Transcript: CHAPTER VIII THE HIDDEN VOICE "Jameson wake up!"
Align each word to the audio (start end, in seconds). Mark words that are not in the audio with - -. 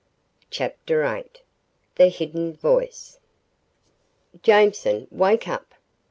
CHAPTER 0.49 1.03
VIII 1.03 1.29
THE 1.93 2.07
HIDDEN 2.07 2.55
VOICE 2.55 3.19
"Jameson 4.41 5.05
wake 5.11 5.47
up!" 5.47 5.75